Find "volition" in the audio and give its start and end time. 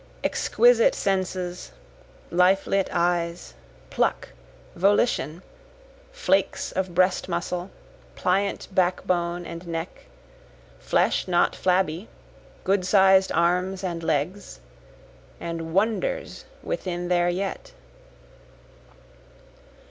4.73-5.43